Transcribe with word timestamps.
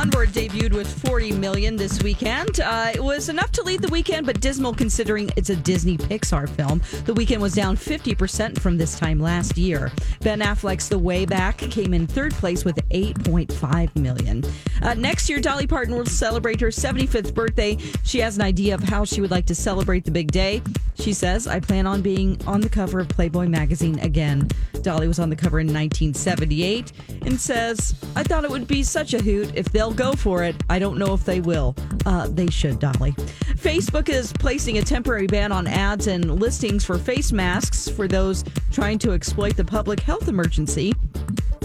Onward 0.00 0.30
debuted 0.30 0.72
with 0.72 0.88
40 1.06 1.32
million 1.32 1.76
this 1.76 2.02
weekend. 2.02 2.58
Uh, 2.60 2.90
it 2.94 3.04
was 3.04 3.28
enough 3.28 3.52
to 3.52 3.62
lead 3.62 3.82
the 3.82 3.88
weekend, 3.88 4.24
but 4.24 4.40
dismal 4.40 4.72
considering 4.72 5.28
it's 5.36 5.50
a 5.50 5.56
Disney 5.56 5.98
Pixar 5.98 6.48
film. 6.48 6.80
The 7.04 7.12
weekend 7.12 7.42
was 7.42 7.52
down 7.52 7.76
50% 7.76 8.58
from 8.58 8.78
this 8.78 8.98
time 8.98 9.20
last 9.20 9.58
year. 9.58 9.92
Ben 10.20 10.40
Affleck's 10.40 10.88
The 10.88 10.98
Way 10.98 11.26
Back 11.26 11.58
came 11.58 11.92
in 11.92 12.06
third 12.06 12.32
place 12.32 12.64
with 12.64 12.76
8.5 12.88 13.94
million. 13.96 14.42
Uh, 14.80 14.94
next 14.94 15.28
year, 15.28 15.38
Dolly 15.38 15.66
Parton 15.66 15.94
will 15.94 16.06
celebrate 16.06 16.62
her 16.62 16.68
75th 16.68 17.34
birthday. 17.34 17.76
She 18.02 18.20
has 18.20 18.36
an 18.36 18.42
idea 18.42 18.74
of 18.74 18.82
how 18.82 19.04
she 19.04 19.20
would 19.20 19.30
like 19.30 19.44
to 19.46 19.54
celebrate 19.54 20.06
the 20.06 20.10
big 20.10 20.32
day. 20.32 20.62
She 20.94 21.12
says, 21.12 21.46
I 21.46 21.60
plan 21.60 21.86
on 21.86 22.00
being 22.02 22.40
on 22.46 22.60
the 22.60 22.68
cover 22.68 23.00
of 23.00 23.08
Playboy 23.08 23.48
magazine 23.48 23.98
again. 24.00 24.48
Dolly 24.82 25.08
was 25.08 25.18
on 25.18 25.30
the 25.30 25.36
cover 25.36 25.60
in 25.60 25.66
1978 25.66 26.92
and 27.22 27.40
says, 27.40 27.94
I 28.16 28.22
thought 28.22 28.44
it 28.44 28.50
would 28.50 28.66
be 28.66 28.82
such 28.82 29.14
a 29.14 29.22
hoot 29.22 29.52
if 29.54 29.70
they'll 29.90 30.12
go 30.12 30.16
for 30.16 30.44
it. 30.44 30.56
I 30.68 30.78
don't 30.78 30.98
know 30.98 31.14
if 31.14 31.24
they 31.24 31.40
will. 31.40 31.74
Uh, 32.06 32.28
they 32.28 32.48
should, 32.48 32.78
Dolly. 32.78 33.12
Facebook 33.56 34.08
is 34.08 34.32
placing 34.34 34.78
a 34.78 34.82
temporary 34.82 35.26
ban 35.26 35.50
on 35.52 35.66
ads 35.66 36.06
and 36.06 36.40
listings 36.40 36.84
for 36.84 36.98
face 36.98 37.32
masks 37.32 37.88
for 37.88 38.08
those 38.08 38.44
trying 38.70 38.98
to 39.00 39.12
exploit 39.12 39.56
the 39.56 39.64
public 39.64 40.00
health 40.00 40.28
emergency 40.28 40.94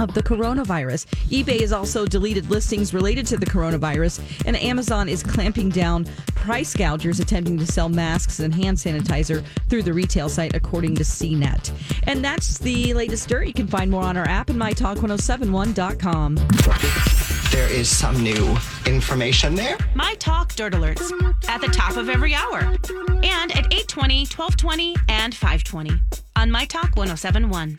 of 0.00 0.12
the 0.12 0.22
coronavirus. 0.22 1.06
eBay 1.28 1.60
has 1.60 1.72
also 1.72 2.04
deleted 2.04 2.50
listings 2.50 2.92
related 2.92 3.24
to 3.26 3.36
the 3.36 3.46
coronavirus, 3.46 4.20
and 4.44 4.56
Amazon 4.56 5.08
is 5.08 5.22
clamping 5.22 5.68
down 5.68 6.04
price 6.34 6.74
gougers 6.74 7.20
attempting 7.20 7.56
to 7.58 7.66
sell 7.66 7.88
masks 7.88 8.40
and 8.40 8.52
hand 8.52 8.76
sanitizer 8.76 9.44
through 9.68 9.84
the 9.84 9.92
retail 9.92 10.28
site, 10.28 10.56
according 10.56 10.96
to 10.96 11.04
CNET. 11.04 11.70
And 12.04 12.24
that's 12.24 12.58
the 12.58 12.92
latest 12.92 13.28
dirt. 13.28 13.46
You 13.46 13.54
can 13.54 13.68
find 13.68 13.88
more 13.88 14.02
on 14.02 14.16
our 14.16 14.28
app 14.28 14.50
and 14.50 14.60
mytalk1071.com. 14.60 17.23
There 17.54 17.72
is 17.72 17.88
some 17.88 18.20
new 18.20 18.56
information 18.84 19.54
there. 19.54 19.78
My 19.94 20.14
Talk 20.14 20.56
Dirt 20.56 20.72
Alerts 20.72 21.12
at 21.48 21.60
the 21.60 21.68
top 21.68 21.96
of 21.96 22.08
every 22.08 22.34
hour 22.34 22.58
and 22.58 23.52
at 23.52 23.72
820, 23.72 24.26
1220, 24.26 24.96
and 25.08 25.32
520 25.32 25.92
on 26.34 26.50
My 26.50 26.64
Talk 26.64 26.96
1071. 26.96 27.76